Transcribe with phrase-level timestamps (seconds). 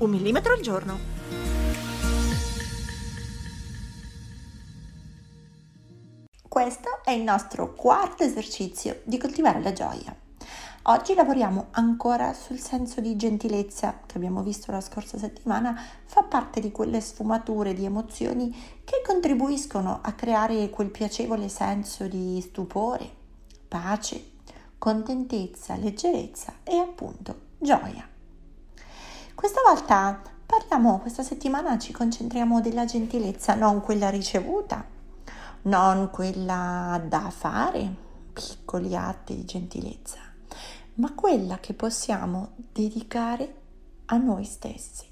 [0.00, 0.98] Un millimetro al giorno.
[6.48, 10.16] Questo è il nostro quarto esercizio di coltivare la gioia.
[10.84, 16.60] Oggi lavoriamo ancora sul senso di gentilezza che abbiamo visto la scorsa settimana, fa parte
[16.60, 18.50] di quelle sfumature di emozioni
[18.82, 23.06] che contribuiscono a creare quel piacevole senso di stupore,
[23.68, 24.30] pace,
[24.78, 28.09] contentezza, leggerezza e appunto gioia.
[29.40, 34.86] Questa volta parliamo, questa settimana ci concentriamo della gentilezza, non quella ricevuta,
[35.62, 37.90] non quella da fare,
[38.34, 40.18] piccoli atti di gentilezza,
[40.96, 43.54] ma quella che possiamo dedicare
[44.04, 45.06] a noi stessi.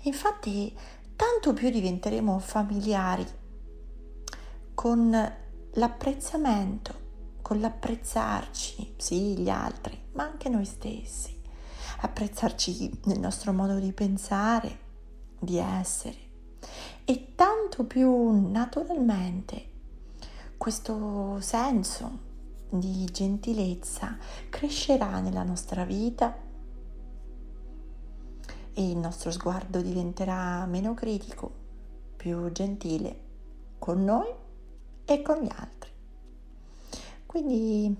[0.00, 0.76] Infatti,
[1.14, 3.24] tanto più diventeremo familiari
[4.74, 5.32] con
[5.74, 6.94] l'apprezzamento,
[7.40, 11.40] con l'apprezzarci, sì, gli altri, ma anche noi stessi,
[12.00, 14.78] apprezzarci nel nostro modo di pensare,
[15.38, 16.16] di essere
[17.04, 19.72] e tanto più naturalmente
[20.56, 22.32] questo senso
[22.70, 24.16] di gentilezza
[24.48, 26.34] crescerà nella nostra vita
[28.72, 31.52] e il nostro sguardo diventerà meno critico,
[32.16, 33.20] più gentile
[33.78, 34.26] con noi
[35.04, 35.90] e con gli altri.
[37.26, 37.94] Quindi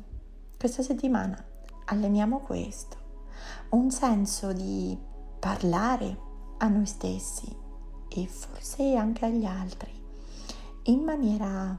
[0.59, 1.43] questa settimana
[1.85, 2.97] alleniamo questo,
[3.75, 4.97] un senso di
[5.39, 6.19] parlare
[6.59, 7.55] a noi stessi
[8.09, 9.93] e forse anche agli altri
[10.85, 11.77] in maniera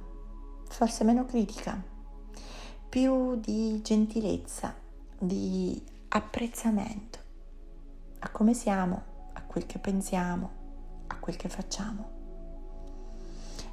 [0.68, 1.82] forse meno critica,
[2.90, 4.76] più di gentilezza,
[5.18, 7.20] di apprezzamento
[8.20, 9.04] a come siamo,
[9.34, 10.50] a quel che pensiamo,
[11.08, 12.10] a quel che facciamo.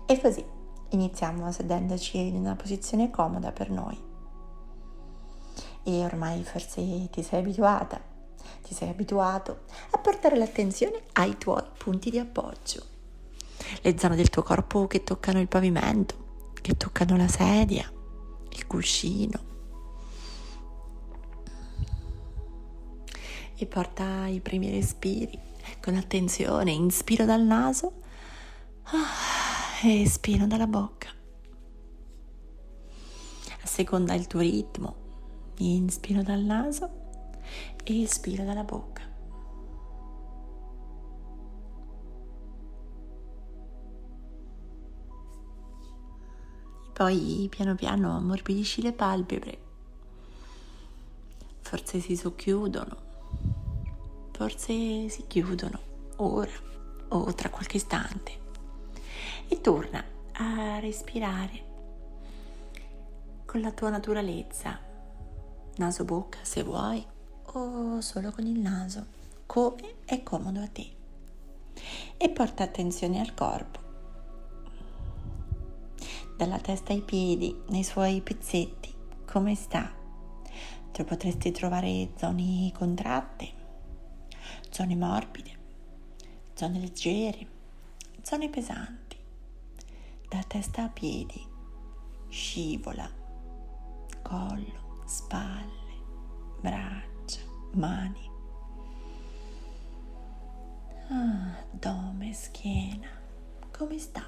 [0.07, 0.45] E così
[0.91, 3.99] iniziamo sedendoci in una posizione comoda per noi.
[5.85, 8.12] E ormai forse ti sei abituata
[8.63, 12.83] ti sei abituato a portare l'attenzione ai tuoi punti di appoggio,
[13.83, 17.91] le zone del tuo corpo che toccano il pavimento, che toccano la sedia,
[18.51, 19.51] il cuscino.
[23.55, 25.39] E porta i primi respiri
[25.81, 28.01] con attenzione, inspiro dal naso
[28.85, 31.11] ah, e espiro dalla bocca.
[33.63, 34.97] A seconda il tuo ritmo,
[35.59, 37.02] inspiro dal naso
[37.85, 39.03] e espira dalla bocca.
[46.93, 49.59] Poi piano piano ammorbidisci le palpebre.
[51.61, 52.97] Forse si socchiudono,
[54.31, 55.81] forse si chiudono
[56.17, 56.53] ora
[57.09, 58.41] o tra qualche istante.
[59.49, 61.71] E torna a respirare
[63.47, 64.79] con la tua naturalezza,
[65.77, 67.05] naso-bocca se vuoi
[67.53, 69.07] o solo con il naso,
[69.47, 70.91] come è comodo a te.
[72.17, 73.81] E porta attenzione al corpo,
[76.37, 78.93] dalla testa ai piedi, nei suoi pezzetti,
[79.27, 80.01] come sta.
[80.93, 83.53] Tu potresti trovare zone contratte,
[84.71, 85.51] zone morbide,
[86.55, 87.47] zone leggere,
[88.23, 89.17] zone pesanti.
[90.29, 91.47] Da testa a piedi,
[92.29, 93.11] scivola,
[94.23, 95.95] collo, spalle,
[96.61, 97.12] braccia
[97.73, 98.31] mani,
[101.09, 103.09] ah, schiena.
[103.71, 104.25] Come sta?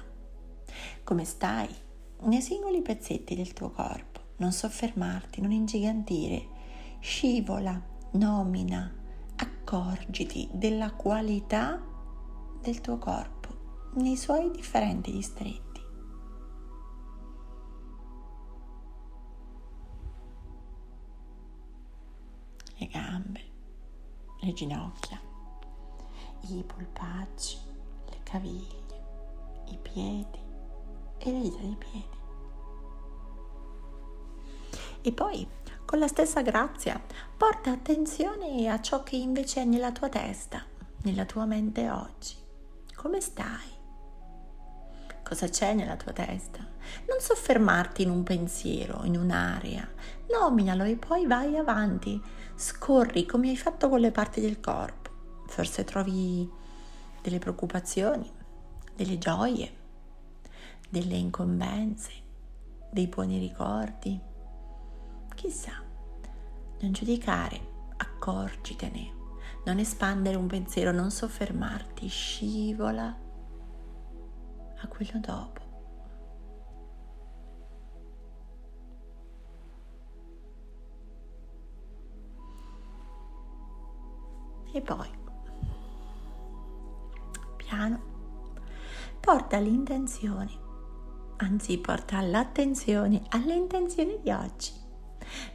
[1.03, 1.73] Come stai?
[2.21, 4.21] Nei singoli pezzetti del tuo corpo.
[4.37, 6.47] Non soffermarti, non ingigantire.
[6.99, 8.93] Scivola, nomina,
[9.35, 11.81] accorgiti della qualità
[12.61, 13.45] del tuo corpo
[13.95, 15.64] nei suoi differenti distretti.
[24.45, 25.19] Le ginocchia,
[26.41, 27.57] i polpacci,
[28.09, 28.83] le caviglie,
[29.69, 30.39] i piedi
[31.17, 32.23] e le dita dei piedi.
[35.01, 35.47] E poi,
[35.83, 37.01] con la stessa grazia,
[37.35, 40.63] porta attenzione a ciò che invece è nella tua testa,
[41.03, 42.35] nella tua mente oggi.
[42.95, 43.74] Come stai?
[45.25, 46.59] Cosa c'è nella tua testa?
[46.59, 49.89] Non soffermarti in un pensiero, in un'area.
[50.29, 52.21] Nominalo e poi vai avanti.
[52.53, 55.09] Scorri come hai fatto con le parti del corpo.
[55.47, 56.47] forse trovi
[57.23, 58.31] delle preoccupazioni,
[58.95, 59.73] delle gioie,
[60.89, 62.11] delle incombenze,
[62.91, 64.19] dei buoni ricordi.
[65.33, 65.81] Chissà,
[66.81, 67.59] non giudicare,
[67.97, 69.13] accorgitene,
[69.65, 73.23] non espandere un pensiero, non soffermarti, scivola
[74.81, 75.63] a quello dopo.
[84.73, 85.09] E poi,
[87.55, 88.01] piano,
[89.21, 90.51] porta l'intenzione,
[91.37, 94.73] anzi porta l'attenzione alle intenzioni di oggi.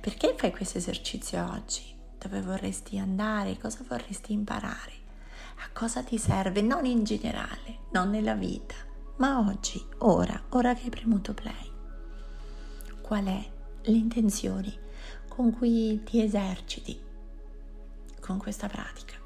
[0.01, 1.95] Perché fai questo esercizio oggi?
[2.19, 3.59] Dove vorresti andare?
[3.59, 4.93] Cosa vorresti imparare?
[5.57, 6.63] A cosa ti serve?
[6.63, 8.75] Non in generale, non nella vita,
[9.21, 11.71] ma oggi, ora, ora che hai premuto play.
[13.03, 13.51] Qual è
[13.83, 14.89] l'intenzione
[15.29, 16.99] con cui ti eserciti
[18.19, 19.19] con questa pratica.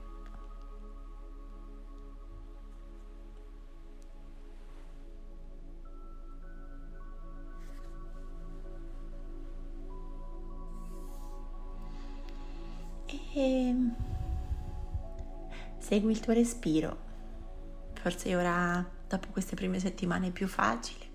[13.37, 13.75] E
[15.79, 16.97] segui il tuo respiro.
[17.95, 21.13] Forse ora, dopo queste prime settimane, più facile.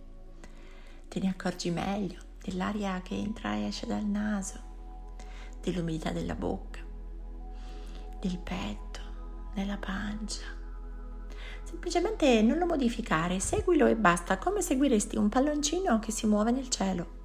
[1.08, 4.60] Te ne accorgi meglio dell'aria che entra e esce dal naso,
[5.62, 6.88] dell'umidità della bocca
[8.20, 9.00] del petto,
[9.54, 10.58] nella pancia.
[11.64, 16.70] Semplicemente non lo modificare, seguilo e basta, come seguiresti un palloncino che si muove nel
[16.70, 17.18] cielo.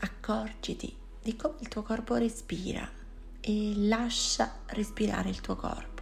[0.00, 2.88] Accorgiti di come il tuo corpo respira
[3.40, 5.93] e lascia respirare il tuo corpo.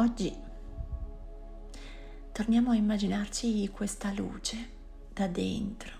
[0.00, 0.34] Oggi
[2.32, 4.70] torniamo a immaginarci questa luce
[5.12, 5.92] da dentro,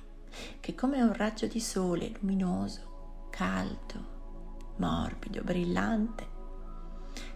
[0.58, 6.26] che come un raggio di sole luminoso, caldo, morbido, brillante,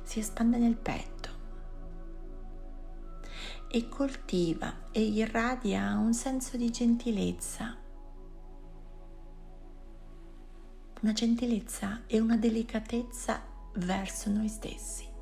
[0.04, 1.28] si espande nel petto
[3.68, 7.76] e coltiva e irradia un senso di gentilezza,
[11.02, 13.42] una gentilezza e una delicatezza
[13.74, 15.12] verso noi stessi.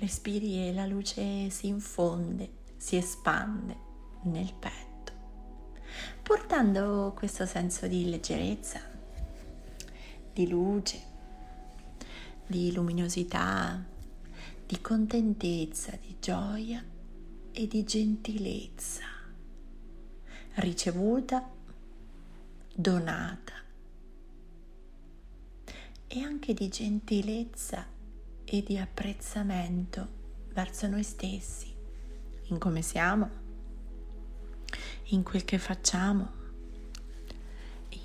[0.00, 2.48] Respiri e la luce si infonde,
[2.78, 3.76] si espande
[4.22, 5.12] nel petto,
[6.22, 8.80] portando questo senso di leggerezza,
[10.32, 11.02] di luce,
[12.46, 13.84] di luminosità,
[14.66, 16.82] di contentezza, di gioia
[17.52, 19.04] e di gentilezza,
[20.54, 21.46] ricevuta,
[22.74, 23.52] donata.
[26.12, 27.98] E anche di gentilezza
[28.52, 30.08] e di apprezzamento
[30.54, 31.72] verso noi stessi,
[32.46, 33.30] in come siamo,
[35.10, 36.32] in quel che facciamo,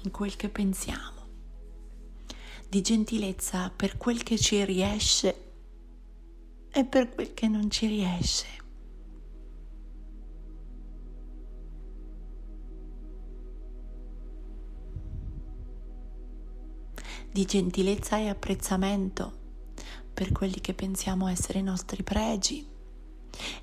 [0.03, 1.23] in quel che pensiamo,
[2.69, 5.53] di gentilezza per quel che ci riesce
[6.69, 8.63] e per quel che non ci riesce.
[17.31, 19.44] di gentilezza e apprezzamento
[20.15, 22.65] per quelli che pensiamo essere i nostri pregi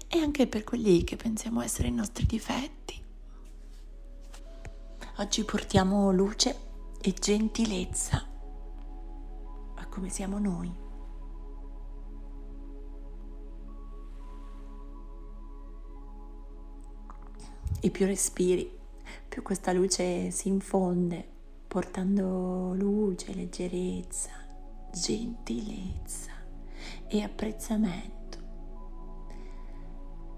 [0.07, 3.03] e anche per quelli che pensiamo essere i nostri difetti.
[5.17, 6.55] Oggi portiamo luce
[7.01, 8.23] e gentilezza
[9.77, 10.71] a come siamo noi.
[17.81, 18.79] E più respiri,
[19.27, 21.27] più questa luce si infonde,
[21.67, 24.33] portando luce, leggerezza,
[24.93, 26.42] gentilezza
[27.09, 28.21] e apprezzamento.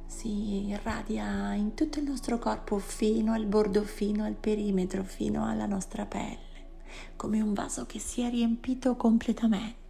[0.07, 5.67] Si irradia in tutto il nostro corpo fino al bordo, fino al perimetro, fino alla
[5.67, 6.71] nostra pelle,
[7.17, 9.83] come un vaso che si è riempito completamente.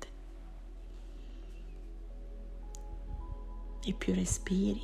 [3.85, 4.81] E più respiri,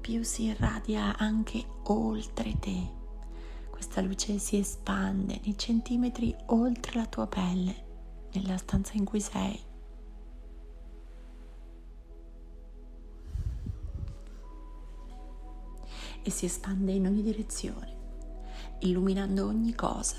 [0.00, 3.00] più si irradia anche oltre te.
[3.68, 7.90] Questa luce si espande nei centimetri oltre la tua pelle
[8.32, 9.60] nella stanza in cui sei.
[16.24, 17.96] E si espande in ogni direzione,
[18.80, 20.16] illuminando ogni cosa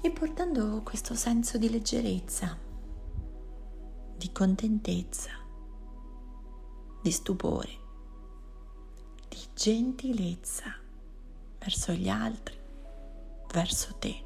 [0.00, 2.56] e portando questo senso di leggerezza,
[4.16, 5.30] di contentezza,
[7.02, 7.70] di stupore,
[9.28, 10.74] di gentilezza
[11.58, 12.56] verso gli altri,
[13.52, 14.24] verso te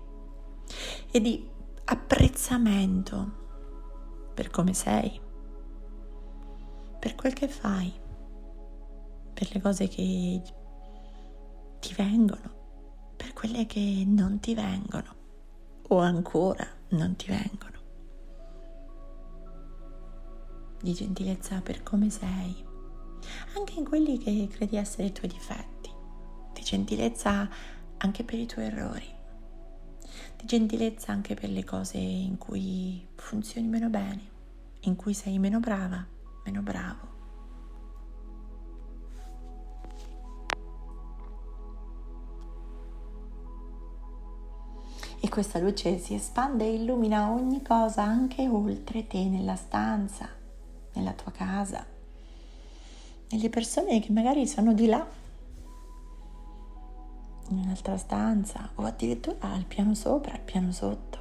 [1.10, 1.48] e di
[1.92, 3.38] apprezzamento
[4.32, 5.20] per come sei,
[7.00, 7.92] per quel che fai,
[9.34, 10.40] per le cose che
[11.80, 15.16] ti vengono, per quelle che non ti vengono
[15.88, 17.78] o ancora non ti vengono.
[20.80, 22.64] Di gentilezza per come sei,
[23.56, 25.90] anche in quelli che credi essere i tuoi difetti,
[26.52, 27.48] di gentilezza
[27.96, 29.18] anche per i tuoi errori
[30.40, 34.28] di gentilezza anche per le cose in cui funzioni meno bene,
[34.80, 36.04] in cui sei meno brava,
[36.44, 37.08] meno bravo.
[45.22, 50.26] E questa luce si espande e illumina ogni cosa anche oltre te, nella stanza,
[50.94, 51.84] nella tua casa,
[53.28, 55.06] nelle persone che magari sono di là
[57.50, 61.18] in un'altra stanza o addirittura al piano sopra, al piano sotto.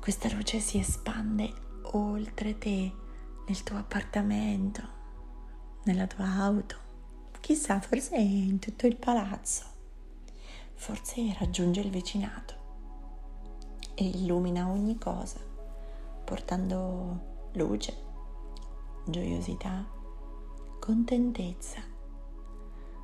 [0.00, 1.52] Questa luce si espande
[1.92, 2.92] oltre te,
[3.46, 4.82] nel tuo appartamento,
[5.84, 6.76] nella tua auto,
[7.40, 9.64] chissà, forse in tutto il palazzo,
[10.74, 12.60] forse raggiunge il vicinato
[13.94, 15.38] e illumina ogni cosa,
[16.24, 17.94] portando luce,
[19.04, 19.86] gioiosità,
[20.80, 21.91] contentezza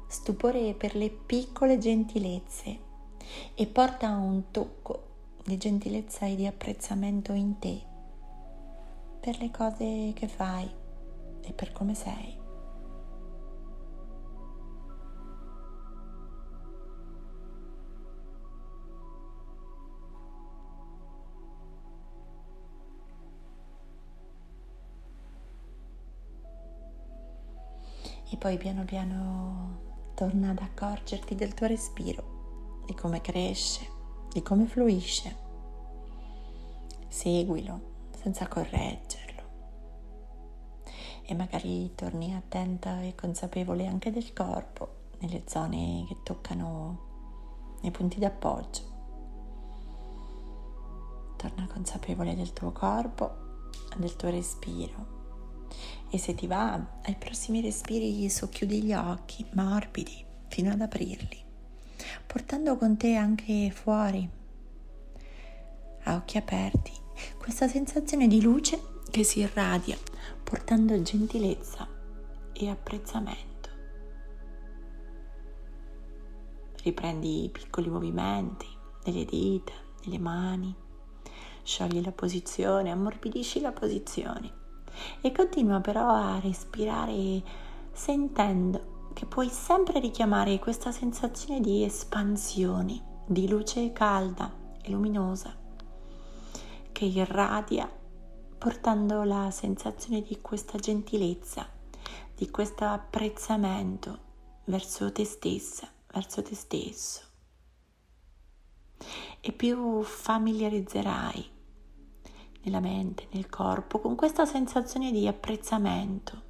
[0.08, 2.86] stupore per le piccole gentilezze
[3.54, 5.04] e porta un tocco
[5.44, 7.82] di gentilezza e di apprezzamento in te
[9.20, 10.68] per le cose che fai
[11.42, 12.36] e per come sei.
[28.30, 29.87] E poi piano piano
[30.18, 33.88] torna ad accorgerti del tuo respiro, di come cresce,
[34.32, 35.36] di come fluisce.
[37.06, 39.42] Seguilo senza correggerlo.
[41.22, 48.18] E magari torni attenta e consapevole anche del corpo, nelle zone che toccano nei punti
[48.18, 48.82] d'appoggio.
[51.36, 53.30] Torna consapevole del tuo corpo,
[53.96, 55.17] del tuo respiro
[56.10, 61.42] e se ti va, ai prossimi respiri socchiudi gli occhi, morbidi, fino ad aprirli,
[62.26, 64.28] portando con te anche fuori,
[66.04, 66.92] a occhi aperti,
[67.38, 69.96] questa sensazione di luce che si irradia,
[70.42, 71.86] portando gentilezza
[72.52, 73.46] e apprezzamento.
[76.82, 78.66] Riprendi i piccoli movimenti
[79.02, 79.72] delle dita,
[80.02, 80.74] delle mani,
[81.62, 84.57] sciogli la posizione, ammorbidisci la posizione
[85.20, 87.42] e continua però a respirare
[87.92, 94.52] sentendo che puoi sempre richiamare questa sensazione di espansione, di luce calda
[94.82, 95.54] e luminosa
[96.92, 97.88] che irradia
[98.58, 101.68] portando la sensazione di questa gentilezza,
[102.34, 104.18] di questo apprezzamento
[104.64, 107.22] verso te stessa, verso te stesso.
[109.40, 111.57] E più familiarizzerai
[112.62, 116.46] nella mente, nel corpo, con questa sensazione di apprezzamento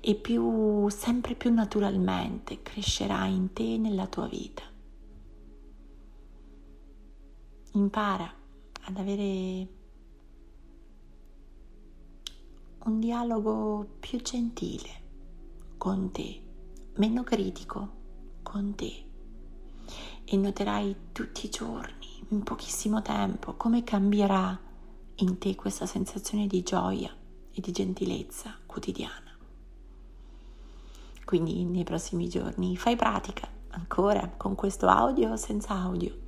[0.00, 4.62] e più, sempre più naturalmente crescerà in te e nella tua vita.
[7.72, 8.32] Impara
[8.86, 9.68] ad avere
[12.84, 15.02] un dialogo più gentile
[15.78, 16.42] con te,
[16.96, 18.02] meno critico
[18.42, 19.04] con te
[20.24, 24.58] e noterai tutti i giorni, in pochissimo tempo, come cambierà
[25.16, 27.14] in te questa sensazione di gioia
[27.52, 29.32] e di gentilezza quotidiana.
[31.24, 36.22] Quindi nei prossimi giorni fai pratica ancora con questo audio o senza audio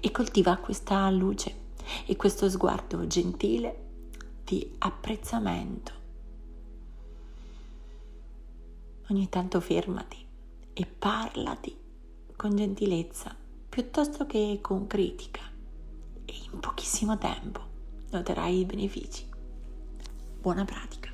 [0.00, 1.64] e coltiva questa luce
[2.04, 3.84] e questo sguardo gentile
[4.44, 5.92] di apprezzamento.
[9.08, 10.24] Ogni tanto fermati
[10.72, 11.74] e parlati
[12.36, 13.34] con gentilezza
[13.68, 15.42] piuttosto che con critica
[16.24, 17.65] e in pochissimo tempo
[18.10, 19.24] noterai i benefici.
[20.40, 21.05] Buona pratica.